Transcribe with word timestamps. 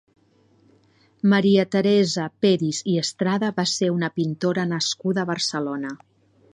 María 1.33 1.65
Teresa 1.75 2.25
Peris 2.45 2.81
i 2.95 2.97
Estrada 3.05 3.53
va 3.61 3.69
ser 3.75 3.93
una 3.99 4.13
pintora 4.19 4.69
nascuda 4.75 5.27
a 5.27 5.33
Barcelona. 5.37 5.99